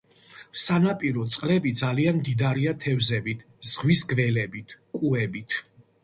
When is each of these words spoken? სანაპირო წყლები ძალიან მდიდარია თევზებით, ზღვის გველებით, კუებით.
სანაპირო 0.59 1.25
წყლები 1.33 1.73
ძალიან 1.81 2.15
მდიდარია 2.21 2.73
თევზებით, 2.85 3.43
ზღვის 3.73 4.01
გველებით, 4.13 4.75
კუებით. 4.97 5.59